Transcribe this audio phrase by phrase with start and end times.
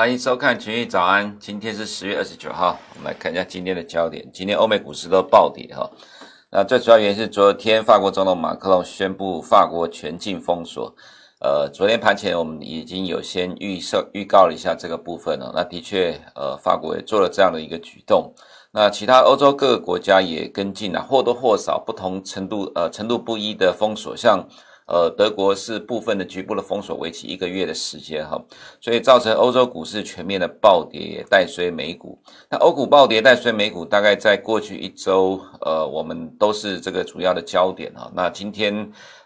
[0.00, 1.36] 欢迎收看群益早安。
[1.38, 4.26] 今天是十月二十九号，我们来看一下今天的焦点。
[4.32, 5.90] 今天欧美股市都暴跌哈。
[6.50, 10.94] 那最主要原因是昨天法国总统马克龙宣布法国全境封锁。
[11.40, 15.52] 呃，昨天盘前我们已经有先预设预告了一下这个部分了。
[15.54, 18.32] 那的确，呃，法国也做了这样的一个举动。
[18.72, 24.48] 那其他欧洲各个国家也跟进了，或多或少不同程度呃程度不一的封锁，像。
[24.90, 28.42] 呃，德国是部分的局部的封锁，为期一个月的时间哈，
[28.80, 32.20] 所以造成欧洲股市全面的暴跌，也带衰美股。
[32.50, 38.10] 那欧股暴跌带衰美股，大概在过去一周，呃，我们都是这个主要的焦点哈。
[38.14, 38.74] 那今天，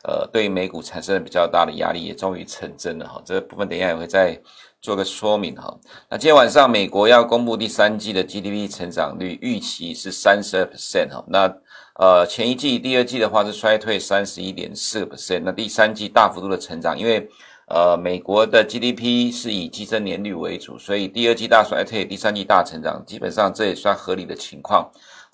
[0.04, 3.22] 呃，对于美股产生了比较大的压力，也终于成真了哈。
[3.24, 4.38] 这部分等一下也会再
[4.82, 5.74] 做个说明哈。
[6.10, 11.24] 那今天晚上美国要公布第三季的 GDP 成长率，预期是三十二 percent 哈。
[11.26, 11.50] 那
[11.94, 17.28] 呃，前一季、第二季的话是衰退三十一点四 percent，那第三季大幅度的成长，因为
[17.68, 24.90] 呃，美国的 GDP 是以计增年率为主，所以第二季大衰退，第三季大成长，基本上这也算合理的情况。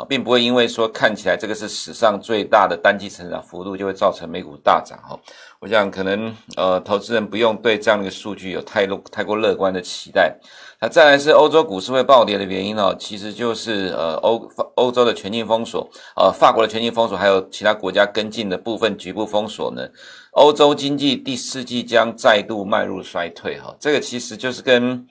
[0.09, 5.19] 并不会因为说看起来这个是史上最大的单季成长幅度，就会造成美股大涨哈。
[5.61, 10.35] 我想可能呃，投资人不用对这样的一个数据有太乐太过乐观的期待。
[10.81, 19.87] 那再来是欧洲股市会暴跌的原因呢，其实就是呃欧欧洲的全境封锁，呃法国的全境封锁，还有其他国家跟进的部分局部封锁呢。
[20.33, 25.07] 欧洲经济第四季将再度迈入衰退哈，这个其实就是跟。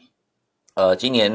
[0.80, 1.30] 呃，今年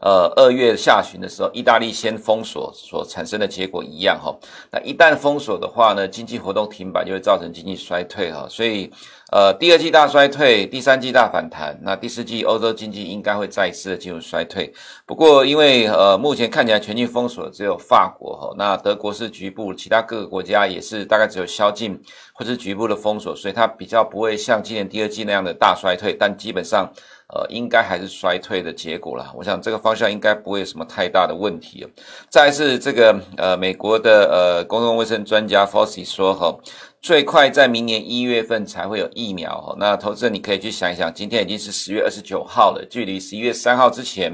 [0.00, 4.36] 呃二月下旬的时候，意大利先封锁所产生的结果一样哈。
[4.70, 8.46] 那一旦封锁的话呢，经济活动停摆就会造成经济衰退哈。
[8.50, 8.92] 所以
[9.32, 14.70] 呃第二季大衰退，第三季大反弹，那第四季欧洲经济应该会再一次的进入衰退。
[15.06, 21.98] 不过因为呃目前看起来全境封锁只有法国哈，那德国是局部，其他各个国家也是大概只有宵禁
[22.34, 26.92] 或是局部的封锁，所以它比较不会像今年第二季那样的大衰退，但基本上。
[27.32, 29.32] 呃，应该还是衰退的结果啦。
[29.36, 31.86] 我想这个方向应该不会有什么太大的问题。
[32.28, 36.56] 再来是这个呃，美国的呃公共卫生专家 Fauci 说哈，
[37.00, 39.76] 最快在明年一月份才会有疫苗。
[39.78, 44.32] 那投资人你可以去想一想，今天已经是十月二十九号了，距离十一月三号之前，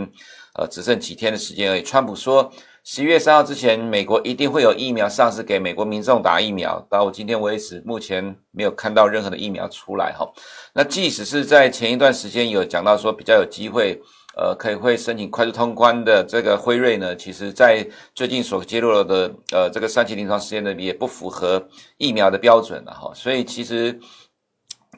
[0.54, 1.82] 呃，只剩几天的时间而已。
[1.82, 2.50] 川普说。
[2.88, 6.80] 十一月三号之前，美国一定会有疫苗上市给美国民众打疫苗。
[6.88, 10.24] 到今天为止，目前没有看到任何的疫苗出来哈。
[10.72, 14.00] 那即使是在前一段时间有讲到说比较有机会，
[14.36, 21.60] 呃，可以会申请快速通关的这个辉瑞呢，其实在最近所揭露的呃这个三期临床实验呢，也不符合
[21.98, 23.10] 疫苗的标准了哈。
[23.12, 23.98] 所以其实。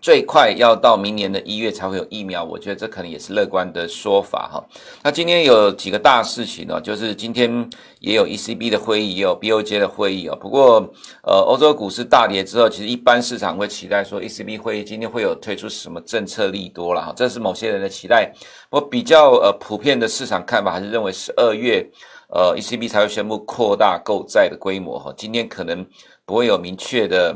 [0.00, 4.64] 最快要到明年的一月才会有疫苗，我觉得这可能也是乐观的说法哈。
[5.02, 7.68] 那今天有几个大事情呢，就是今天
[8.00, 10.36] 也有 ECB 的会议，也有 BOJ 的会议哦。
[10.40, 10.92] 不过，
[11.22, 18.32] 呃，欧洲股市大跌之后，其实一般市场会期待说 ECB 会议今天会有推出什么政策利多了哈，这是某些人的期待。
[18.70, 21.84] 我比较呃普遍的市场看法还是认为十二月
[22.28, 25.12] 呃 ECB 才会宣布扩大购债的规模哈。
[25.16, 25.84] 今天可能
[26.24, 27.34] 不会有明确的。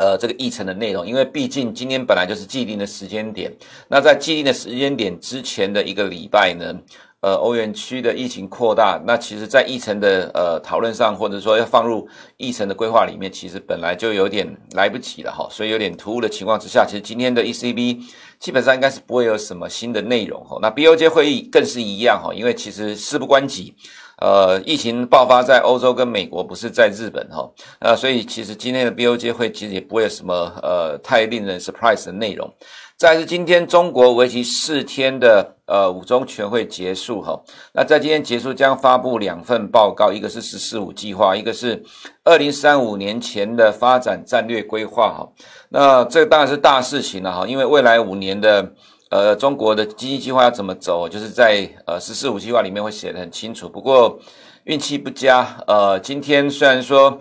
[0.00, 3.52] 呃，这个议程的内容，因为毕竟今天本来就是既定的时间点，
[3.86, 6.74] 那在既定的时间点之前的一个礼拜呢，
[7.20, 18.00] 呃，欧元区的疫情扩大，那其实在议程的呃讨论上，或者说要放入议程的规划里面，其实本来就有点来不及了哈，所以有点突兀的情况之下，其实今天的 ECB
[18.38, 23.74] 基本上应该是不会有什么新的内容哈，那 BOJ 会议更是一样哈，因为其实事不关己。
[24.20, 32.52] 呃，疫情爆发在欧洲跟美国，不是在日本哈，呃，所以其实今天的 BOJ 会其实也不会有什么呃太令人 surprise 的内容。
[32.98, 37.40] 再是今天中国为期四天的呃五中全会结束哈，
[37.72, 41.82] 那在今天结束将发布两份报告，一个是“十四五”计划，一个是
[42.22, 45.26] 二零三五年前的发展战略规划哈。
[45.70, 48.72] 那这当然是大事情了哈，因为未来五年的。
[49.10, 53.68] 呃，中国的经济计划要怎么走，就是在呃“十四五”计划里面会写得很清楚。
[53.68, 54.18] 不过
[54.64, 57.20] 运气不佳，呃，今天虽然说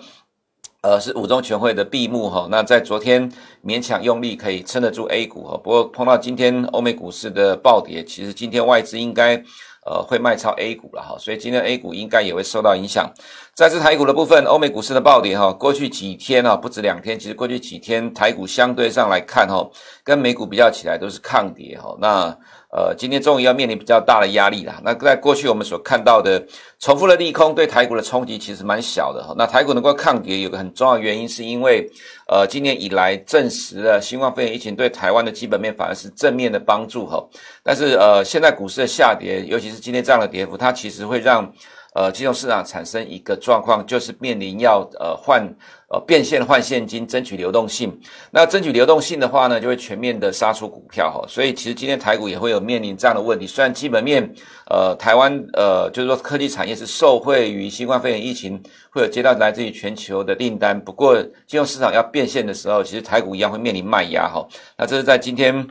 [0.82, 3.32] 呃是五中全会的闭幕哈，那在昨天
[3.66, 9.44] 勉强用力可以撑得住 A 股哈，不过碰到今天欧美股市的暴跌，其实今天外资应该。
[9.86, 13.12] 呃，会卖超 A 股了哈，所以今天 A 股应该也会受到影响。
[13.54, 19.70] 再次台股的部分，欧美股市的暴跌哈，过去几天啊，不止两天，其实过去几天台股相对上来看哈，
[20.04, 21.96] 跟美股比较起来都是抗跌哈。
[22.00, 22.38] 那
[22.72, 24.80] 呃，今天终于要面临比较大的压力了。
[24.84, 26.46] 那在过去我们所看到的
[26.80, 29.34] 重复的利空对台股的冲击其实蛮小的哈。
[29.36, 31.90] 那台股能够抗跌，有个很重要原因是因为
[32.28, 37.28] 呃，今年以来证实了新冠肺炎疫情对台湾的基本面反而是正面的帮助哈。
[37.64, 41.52] 但是呃，现在股市的下跌，尤其是今天这样的跌幅，它其实会让
[41.94, 45.42] 呃金融市场产生一个状况，就是面临要呃换
[45.90, 48.00] 呃变现换现金，争取流动性。
[48.32, 51.26] 那争取流动性的话呢，就会全面的杀出股票哈。
[51.28, 53.48] 所以其实今天台股也会有面临这样的问题。
[53.48, 54.34] 虽然基本面
[54.70, 60.80] 呃台湾呃就是说科技产业是受惠于新冠肺炎疫情，会有接到来自于全球的订单。
[60.80, 64.48] 不过金融市场要变现的时候，其实台股一样会面临卖压哈。
[64.78, 65.68] 那这是在今天。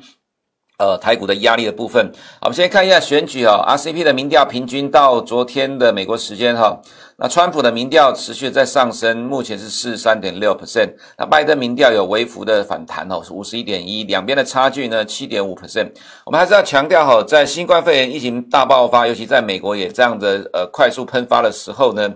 [0.78, 6.80] 呃，台股的压力的部分，我们先看一下选举哈，RCP 的民调平均到昨天的美国时间哈，
[7.16, 15.90] 那川普的民调持续在上升，目前是四十三点六 percent，那拜登民调有微幅的反弹哦，是五十一点一，两边的差距呢七点五 percent，
[16.24, 22.08] 我们还是要强调哈，在新冠肺炎疫情大爆发，尤其在美国也这样的呃快速喷发的时候呢。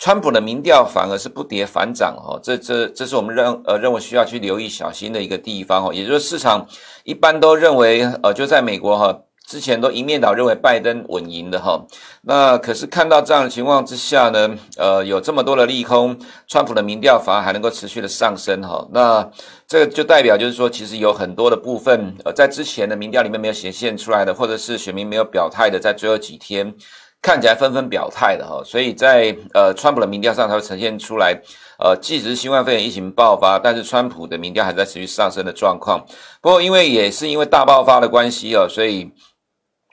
[0.00, 6.66] 川普的民调反而是不跌反涨哈，这这这是我们认呃认为需要去留意小心的一个地方哈，也就是市场
[7.04, 9.14] 一般都认为呃就在美国哈，
[9.46, 11.84] 之前都一面倒认为拜登稳赢的哈，
[12.22, 16.18] 那可是看到这样的情况之下呢，呃有这么多的利空，
[16.48, 19.30] 川普的民调反而还能够持续的上升哈，那
[19.68, 26.74] 这个就代表就是说其实有很多的部分呃在之前的民调里面没有显现出来的，或者是选民没有表态的，在最后几天。
[27.22, 31.38] 看起来纷纷表态的哈，所以在呃川普的民调上，它会呈现出来，
[31.78, 36.04] 呃，即使新冠肺炎疫情爆发，但是川普的民调还在持续上升的状况。
[36.40, 39.10] 不过因为也是因为大爆发的关系哦，所以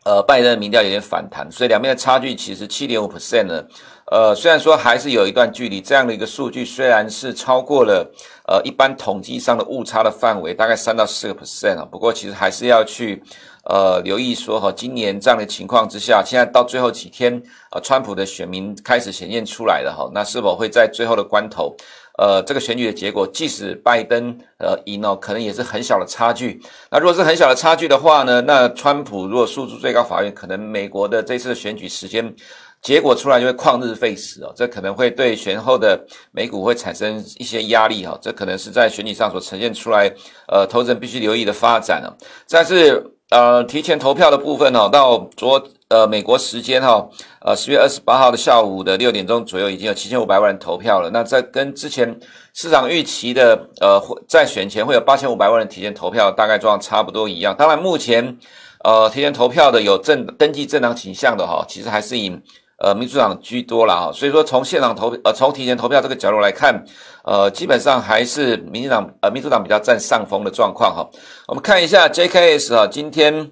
[0.05, 3.65] 呃拜登的民调有点反弹，所以两边的差距其实七点五 percent 呢。
[4.11, 8.09] 呃，虽然说还是有一段距离，这样的一个数据虽然是超过了
[8.47, 13.21] 呃一般统计上的误差的范围，大概三到四个 percent 啊，不过其实还是要去。
[13.69, 17.33] 呃，留意说哈，今年这样的情况之下，现在到最后几天，
[17.69, 21.75] 呃，川普的选民开始显现出来了哈，那是否会在最后的关头，
[22.17, 26.61] 呃，这个选举的结果，即使拜登呃赢哦，可能也是很小的差距。
[26.89, 32.33] 那如果是很小的差距的话呢，那川普如果诉诸最高法院，可能美国的这次的选举时间
[32.81, 35.99] 结果出来就会旷日费时哦，这可能会对选后的
[36.31, 40.11] 美股会产生一些压力哈，这可能是在选举上所呈现出来，
[40.47, 42.13] 呃，投资人必须留意的发展啊，
[42.49, 43.11] 但是。
[43.29, 47.05] 呃，提前投票的部分哦，到昨呃美国时间哈，
[47.41, 51.09] 呃十月二十八号的下午的六点钟左右，已经有七千五百万人投票了。
[51.09, 52.17] 那在跟之前
[52.53, 57.53] 市场预期的呃在选前会有八千五百万人提前投票，大概状况差不多一样。
[57.53, 58.37] 当然，目前
[58.85, 62.29] 呃提前投票的有政登记政党倾向的哈，其实还是以
[62.77, 64.11] 呃民主党居多了哈。
[64.11, 66.83] 所以说，从现场投呃从提前投票这个角度来看。
[67.29, 71.05] 呃，基本上还是民进党呃民主党比较占上风的状况哈。
[71.49, 73.51] 我们看一下 JKS 啊，今天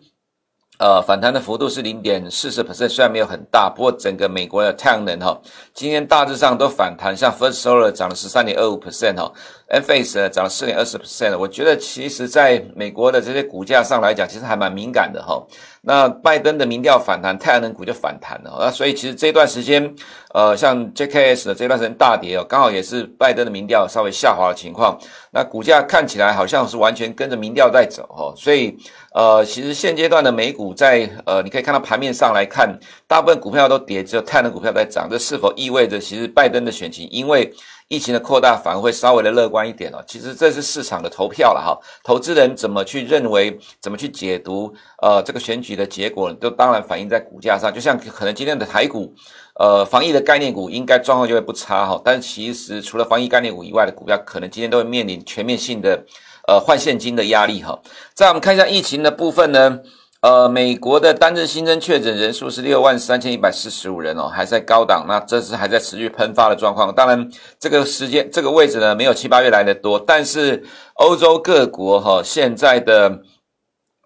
[0.78, 5.40] 呃反弹的幅度是零点四十 percent，虽然没有很大，不过整个美国的太阳能哈，
[5.74, 9.32] 今天大致上都反弹，像 First Solar 涨了十三点二五 percent 哈。
[9.68, 15.44] Enphase 涨了四点二十 percent，我觉得其实在美国的这些股价上来讲，其实还蛮敏感的哈。
[15.82, 18.56] 那拜登的民调反弹，太阳能股就反弹了。
[18.60, 19.96] 那所以其实这段时间，
[20.36, 24.96] 呃，像 JKS 的这段时间大跌哦，刚好也是拜登的民调稍微下滑的情况。
[25.32, 28.32] 那股价看起来好像是完全跟着民调在走哈。
[28.38, 28.78] 所以
[29.16, 32.78] 呃，其实现阶段的美股在呃，你可以看到盘面上来看，
[33.08, 35.08] 大部分股票都跌，只有太阳能股票在涨。
[35.10, 37.50] 这是否意味着其实拜登的选情因为
[37.88, 47.74] 疫情的扩大反而会稍微的乐观一点哦，其实这是市场的投票了哈，投资人怎么去认为，怎么去解读，呃，这个选举的结果都当然反映在股价上。
[47.74, 49.16] 就像可能今天的台股，
[49.58, 56.04] 呃，防疫的概念股应该状况就会不差哈，但其实除了防疫概念股以外的股票，可能今天都会面临全面性的，
[56.48, 57.80] 呃，换现金的压力哈。
[58.14, 59.80] 再我们看一下疫情的部分呢。
[60.22, 65.06] 呃，美国的单日新增确诊人数是六万三千一百四十五人哦，还在高档。
[65.08, 66.92] 那这是还在持续喷发的状况。
[66.96, 70.00] 当然，这个时间这个位置呢，没有七八月来的多。
[70.00, 70.64] 但是
[70.96, 73.20] 欧洲各国哈、哦，现在的。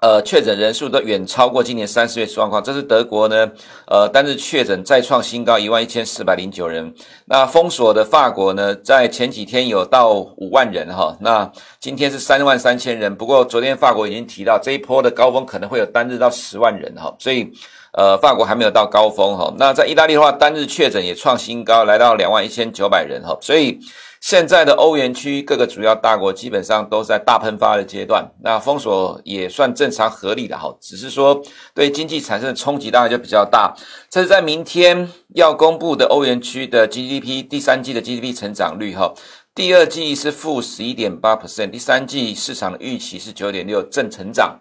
[0.01, 2.63] 呃，确诊人数都远超过今年三四月状况。
[2.63, 3.51] 这是德国呢，
[3.85, 6.93] 呃，单日确诊再创新高，一万一千四百零九人。
[7.25, 11.51] 那封锁的法国呢，在前几天有到五万人哈，那
[11.81, 13.13] 今天是三万三千人。
[13.13, 17.51] 不过昨天法国已经提到，这一波的高峰可能会有单日到十万人哈，所以
[17.91, 19.53] 呃，法国还没有到高峰哈。
[19.57, 23.77] 那在意大利的话，单日确诊也创新高，来到两万一千九百人哈，所以。
[24.21, 31.41] 现在的欧元区各个主要大国基本上都在大喷发的阶段，那封锁也算正常合理的哈，只是说
[31.73, 33.73] 对经济产生的冲击当然就比较大。
[34.09, 39.13] 这是在明天要公布的欧元区的 GDP 第三季的 GDP 成长率哈，
[39.55, 44.59] 第二季是负十一点八 percent，第三季市场的预期是九点六正成长，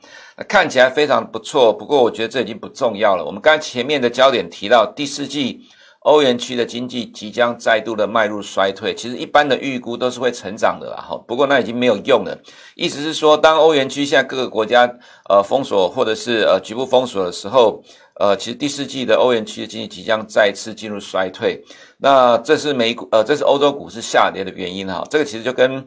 [0.48, 1.72] 看起来非常不错。
[1.72, 3.24] 不过我觉得这已经不重要了。
[3.24, 5.68] 我们刚才前面的焦点提到第四季。
[6.00, 8.94] 欧元区的经济即将再度的迈入衰退。
[8.94, 11.16] 其实一般的预估都是会成长的啦，哈。
[11.26, 12.38] 不过那已经没有用了。
[12.74, 14.90] 意思是说，当欧元区现在各个国家
[15.28, 17.82] 呃封锁或者是呃局部封锁的时候，
[18.20, 21.62] 呃，其实第四季的欧元区的经济即将再次进入衰退。
[21.98, 25.06] 那这是美股呃，这是欧洲股市下跌的原因哈。
[25.10, 25.86] 这个其实就跟。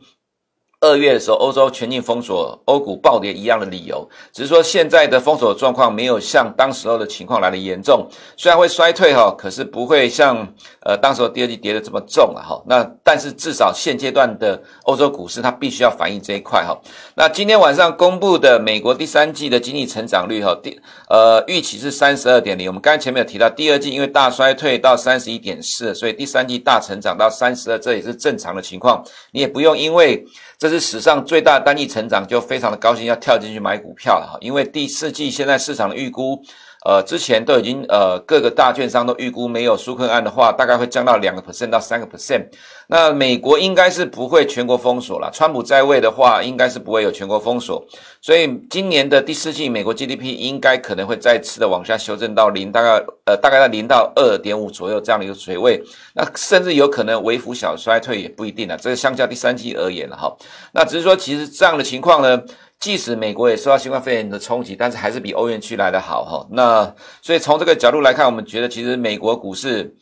[0.82, 10.36] 二月的时候，欧洲全境封锁，欧股暴跌一样的理由，只是说现在的封锁状况没有像当时候的情况来的严重，虽然会衰退哈，可是不会像
[10.84, 12.60] 呃当时候第二季跌的这么重了哈。
[12.66, 16.76] 那但是至少现阶段的欧洲股市它必须要反映这一块哈。
[17.14, 22.68] 那今天晚上公布的美国第三季的经济成长率哈，第呃预期是三十二点零。
[22.68, 30.26] 我们刚才前面有提到，第二季因为大衰退到三十一点四，所以第三季大成长到三十二，这也是正常的情况，你也不用因为。
[30.62, 34.38] 这是史上最大单一成长，就非常的高兴，要跳进去买股票了哈。
[34.42, 36.40] 因为第四季现在市场的预估，
[36.84, 42.48] 呃，之前都已经呃各个大券商都预估没有纾困案的话，大概会降到两个 percent 到三个 percent。
[42.88, 47.86] 那美国应该是不会全国封锁了，川普在位的话，应该是不会有全国封锁，
[48.20, 55.82] 所以今年的第四季美国 GDP 应该可能会再次的往下修正到零，大概呃大概在零到二点五左右这样的一个水位，
[56.16, 60.36] 那甚至有可能微幅小衰退也不一定了，这个相较第三季而言了哈，
[60.74, 62.42] 那只是说其实这样的情况呢，
[62.82, 69.96] 即使美国也受到新冠肺炎的冲击，但是还是比欧元区来的好哈，那所以从这个角度来看，我们觉得其实美国股市。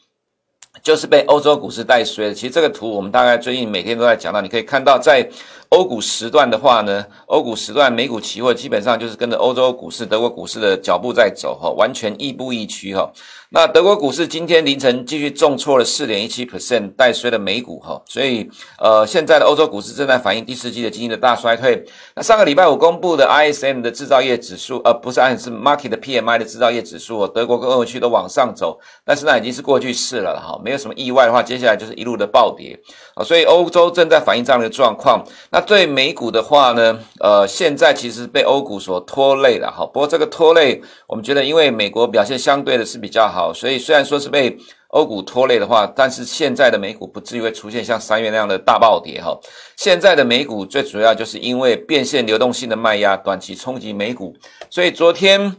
[0.84, 2.34] 就是被欧洲股市带衰的。
[2.34, 5.28] 其实这个图我们大概最近每天都在讲到，你可以看到在。
[5.70, 13.12] 欧股时段的话呢，欧股时段美股期货基本上就是跟着欧洲股市、德国股市的脚步在走哈，完全亦步亦趋哈。
[13.52, 18.02] 那德国股市今天凌晨继续重挫了四点一七 percent，带衰了美股哈。
[18.08, 18.50] 所以
[18.80, 21.84] 呃，现在的欧洲股市正在反映第四季的经济的大衰退。
[22.16, 32.80] 那上个礼拜五公布的 ISM 的制造业指数，呃，不是 ISM，是 Market 的 PMI 的制造业指数，德国跟欧元区都往上走，但是那已经是过去式了哈，没有什么意外的话，接下来就是一路的暴跌
[33.14, 33.24] 啊。
[33.24, 35.24] 所以欧洲正在反映这样的状况。
[35.52, 39.86] 那对美股的话呢，呃，现在其实被欧股所拖累了哈。
[39.86, 44.58] 不过这个拖累，我们觉得因为美国表现相对的是比较好，所以虽然说是被
[44.90, 49.38] 欧股拖累的话，但是现在的美股不至于会出现像三月那样的大暴跌哈。
[49.78, 54.36] 现在的美股最主要就是因为变现流动性的卖压，短期冲击美股，
[54.70, 55.56] 所以昨天。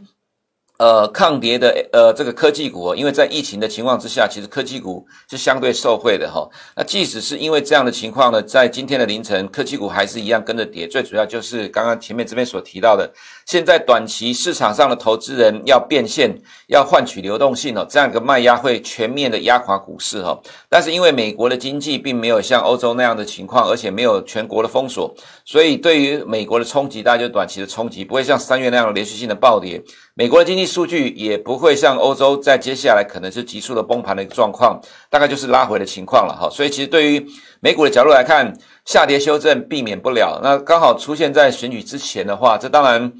[0.81, 6.49] 呃，抗跌的呃，这个科技股，因为在疫情的情况之下，其实科技股是相对受惠的哈。
[6.75, 10.87] 那即使是因为这样的情况呢，在今天的凌晨，科技股还是一样跟着跌。
[10.87, 13.07] 最主要就是刚刚前面这边所提到的，
[13.45, 16.35] 现在短期市场上的投资人要变现，
[16.65, 20.41] 要换取流动性哦，这样一个卖压会全面的压垮股市哈。
[20.67, 25.13] 但是因为美国的经济并没有像欧洲那样的情况，而且没有全国的封锁，
[25.45, 29.79] 所以对于美国的冲击，大家就短期的冲击，不会像三月那样连续性的暴跌。
[30.21, 36.47] 美国的经济数据也不会像欧洲在接下来可能是急速的崩盘的一个状况，大概就是拉回的情况了哈。
[36.47, 37.25] 所以其实对于
[37.59, 40.39] 美股的角度来看，下跌修正避免不了。
[40.43, 43.11] 那刚好出现在选举之前的话，这当然。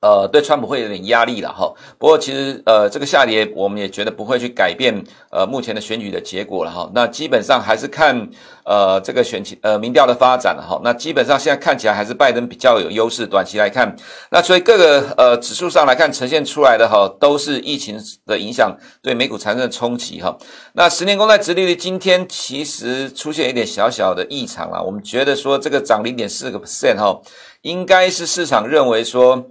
[0.00, 1.70] 呃，对川普会有点压力了哈。
[1.98, 6.90] 不过其实呃，这个下跌我们也觉得不会去改变呃目前的选举的结果了哈。
[6.94, 8.30] 那基本上还是看
[8.64, 10.80] 呃这个选情呃民调的发展了哈。
[10.82, 13.94] 那基本上现在看起来还是拜登比较有优势，短期来看。
[14.30, 20.34] 那所以各个呃指数上来看呈现出来的哈，都是疫情的影响对美股产生的冲击哈。
[20.72, 27.20] 那十年公债殖利率今天其实出现一点小小的异常了，我们觉得说这个涨零点四个 percent 哈，
[27.60, 29.44] 应该是市场认为说。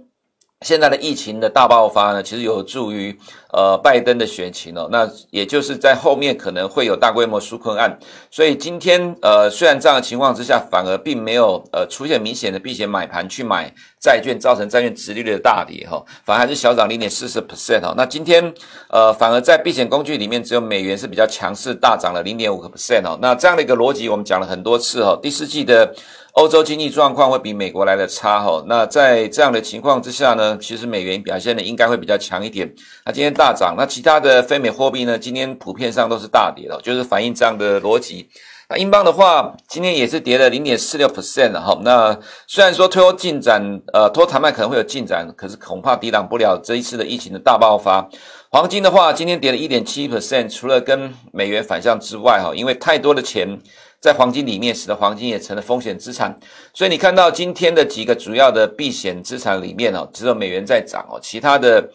[0.66, 3.18] 现在的疫情的大爆发呢，其实有助于
[3.50, 4.86] 呃拜登的选情哦。
[4.92, 7.98] 那也就是在后面可能会有大规模纾困案，
[8.30, 17.94] 所以今天呃虽然这样的情况之下，反而并没有呃出现明显的避险买盘去买债券，造成债券殖利率的大跌哈，反而还是小涨零点四四 percent 哈。
[17.96, 18.52] 那今天
[18.90, 23.18] 呃反而在避险工具里面，只有美元是比较强势，大涨了零点五个 percent 哦。
[23.22, 25.18] 那这样的一个逻辑，我们讲了很多次哈。
[25.22, 25.94] 第四季的。
[26.32, 32.72] 欧洲经济状况会比美国来的差哈，那在这样的情况之下呢，其实美元表现的应该会比较强一点。
[33.04, 38.28] 那今天大涨，那其他的非美货币呢，今天普遍上都是大跌的，就是反映这样的逻辑。
[38.68, 41.76] 那英镑的话，今天也是跌了零点四六 percent 哈。
[41.82, 48.08] 那虽然说脱欧进展，呃，脱谈判可能会有进展，可是恐怕抵挡不了这一次的疫情的大爆发。
[48.50, 53.60] 黄金的话，今天跌了一点七 percent，除了跟美元反向之外哈，因为太多的钱。
[54.00, 56.38] 在黄金里面，使得黄金也成了风险资产。
[56.72, 61.90] 所以你看到今天的几个主要的避险资产里面哦，只有美元在涨哦，其他的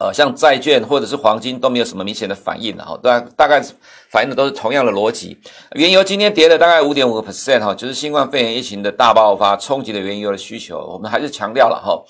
[0.00, 2.98] 呃像债券或者是黄金都没有什么明显的反应了哈。
[3.00, 3.62] 大大概
[4.10, 5.38] 反映的都是同样的逻辑。
[5.76, 10.76] 原油今天跌了大概五点五个 percent 哈，就是新冠肺炎疫情的大爆发冲击了原油的需求。
[10.78, 12.02] 我们还是强调了哈，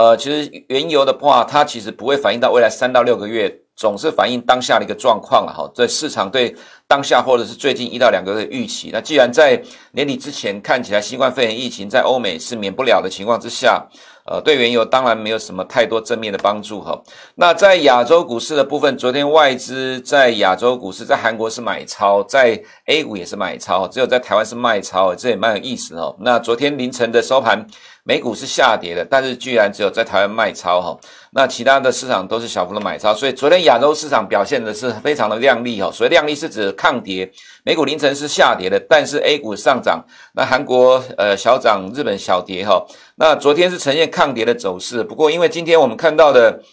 [0.00, 3.62] 呃，其实原油的话，它其实不会反映到未来三到六个月。
[3.80, 6.54] 总是反映当下的一个状况了哈，在市场对
[6.86, 8.90] 当下或者是最近一到两个月的预期。
[8.92, 9.58] 那既然在
[9.92, 13.82] 年底之前看起来新冠肺炎疫情在欧美是免不了的情况之下，
[14.26, 17.00] 呃，对原油当然没有什么太多正面的帮助哈。
[17.36, 26.14] 那在亚洲股市的部分，昨天外资在亚洲股市，在韩国是买超，在 A 股也是买超，只有在台湾是卖超，这也蛮有意思哈。
[26.18, 27.66] 那昨天凌晨的收盘。
[28.10, 30.98] 美股是下跌的，但是居然只有在台湾卖超哈，
[31.30, 35.92] 那其他的市场都是小幅的买超，所以昨天亚洲市场表现的是非常的亮丽哈。
[35.92, 37.30] 所以亮丽是指抗跌，
[37.62, 42.84] 美股凌晨是下跌的，但是 A 股上涨，那韩国呃小涨，日本小跌哈。
[43.14, 46.64] 那昨天是呈现抗跌的走势，不过因为今天我们看到的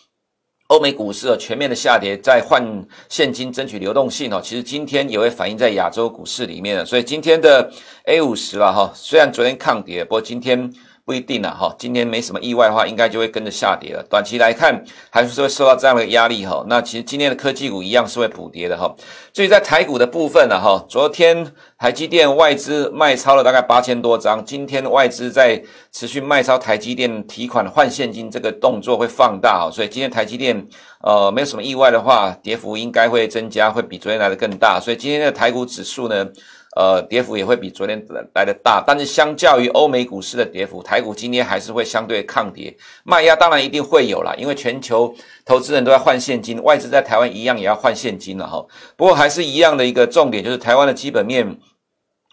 [0.69, 7.71] 欧美股市全面的下跌，在换现金争取流动性哦，其实今天也会反映在亚洲股市里面的，所以今天的
[8.05, 10.73] A 五十了哈，虽然昨天抗跌，不过今天。
[11.07, 14.05] 不一定了哈，今天没什么意外的话，应该就会跟着下跌了。
[14.09, 16.65] 短期来看，还是会受到这样的压力哈。
[16.67, 18.93] 那其实今天的科技股一样是会补跌的哈。
[19.31, 30.67] 至于在台股的部分呢哈，昨天台积电外资卖超了大概八千多张，今天外资在持续卖超台积电提款换现金这个动作会放大，所以今天台积电
[30.99, 34.77] 呃没有什么意外的话，跌幅应该会增加，会比昨天来的更大。
[34.77, 36.27] 所以今天的台股指数呢，
[36.77, 37.99] 呃，跌幅也会比昨天
[38.35, 45.11] 来的大，但是相较于欧美股市的跌幅，台股今天还是会相对抗跌，卖压当然一定会有啦，因为全球
[45.43, 48.63] 投资人都要换现金，外资在台湾一样也要换现金了哈。
[48.95, 51.57] 不过还是一样的一个重点，就是台湾的基本面。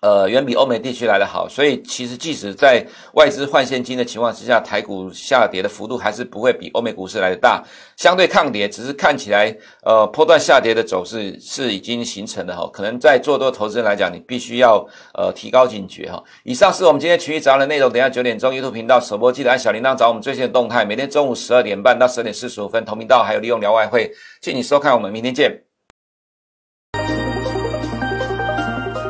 [0.05, 7.65] 呃，远比欧美地区来得好，所以其实即使在外资换现金的情况之下，台股下跌的幅度还是不会比欧美股市来的大，
[7.97, 16.23] 相对抗跌，只是看起来呃波段下跌的走势是已经形成的哈，可能在做多投资人来讲，你必须要呃提高警觉哈。
[16.43, 25.63] 以上是我们今天群益早的内容，等下九点钟 YouTube 频道首播记得按小铃铛找我们最新的动态，每天中午十二点半到十点四十五分同频道还有利用聊外汇，谢谢你收看，我们明天见。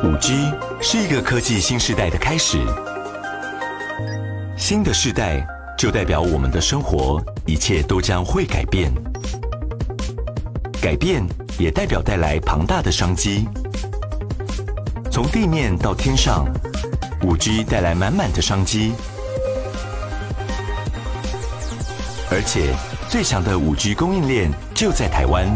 [0.01, 0.54] 五 G
[0.87, 2.59] 是一个科技新时代的开始，
[4.55, 5.43] 新的世代
[5.75, 8.93] 就代表我们的生活一切都将会改变，
[10.79, 11.25] 改变
[11.57, 13.47] 也代表带来庞大的商机。
[15.11, 16.45] 从地面到天上，
[17.23, 18.93] 五 G 带来满满的商机，
[22.29, 22.75] 而且
[23.09, 25.49] 最强的五 G 供应链就在台湾。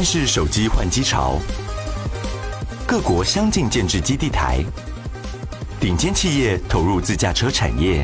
[0.00, 1.38] 论是手机换机潮，
[2.86, 4.64] 各国相继建置基地台，
[5.78, 8.02] 顶尖企业投入自驾车产业，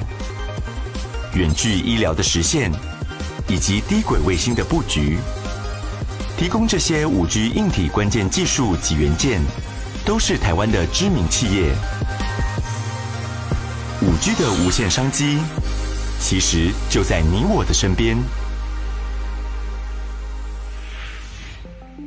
[1.33, 2.71] 远距医疗的实现，
[3.49, 5.17] 以及低轨卫星的布局，
[6.37, 9.41] 提供这些五 G 硬体关键技术及元件，
[10.05, 11.75] 都是台湾的知名企业。
[14.03, 15.39] 五 G 的无限商机，
[16.21, 18.19] 其实就在你我的身边。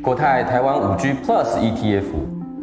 [0.02, 2.06] 国泰台湾五 G Plus ETF，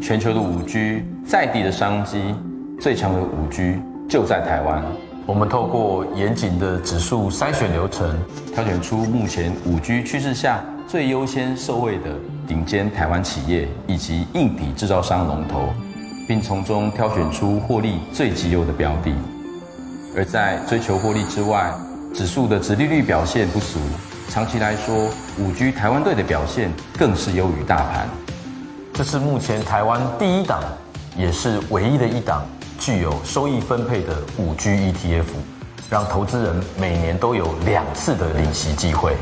[0.00, 2.34] 全球的五 G 在地的商机，
[2.80, 4.82] 最强的五 G 就在台湾。
[5.26, 8.10] 我们透过严谨的指数筛选流程，
[8.54, 12.04] 挑选出目前五 G 趋势下最优先受惠的
[12.48, 15.68] 顶尖台湾企业以及硬体制造商龙头，
[16.26, 19.12] 并从中挑选出获利最绩优的标的。
[20.16, 21.70] 而在追求获利之外，
[22.14, 23.78] 指数的殖利率表现不俗。
[24.28, 25.08] 长期来说，
[25.38, 28.06] 五 G 台湾队的表现更是优于大盘。
[28.92, 30.62] 这是目前台湾第一档，
[31.16, 32.44] 也是唯一的一档
[32.78, 35.24] 具有收益分配的五 G ETF，
[35.88, 39.16] 让投资人每年都有两次的领息机会。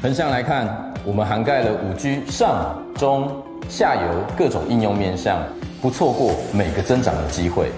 [0.00, 5.38] 横向来看，我们涵盖了五 G 上、中、下游各种应用面向，
[5.80, 7.72] 不错过每个增长的机会。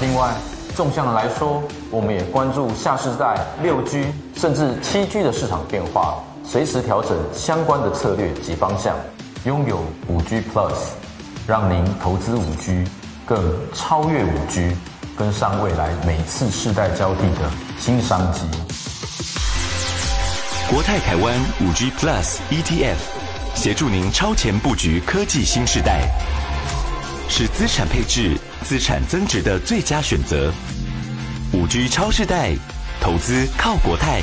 [0.00, 0.30] 另外，
[0.74, 8.96] 纵向的来说，我们也关注下世代六 G 甚至七 G 的市场变化，随时调整相关的策略及方向，
[9.44, 10.74] 拥有五 G Plus，
[11.46, 12.84] 让您投资五 G
[13.24, 13.40] 更
[13.72, 14.76] 超越五 G，
[15.16, 18.40] 跟上未来每次世代交替的新商机。
[20.68, 22.96] 国泰台湾五 G Plus ETF，
[23.54, 26.02] 协助您超前布局科技新时代，
[27.28, 28.36] 是资产配置。
[28.64, 30.50] 资产增值的最佳选择，
[31.52, 32.54] 五 G 超世代，
[33.00, 34.22] 投资靠国泰。